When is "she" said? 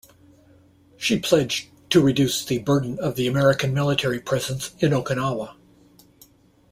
0.97-1.19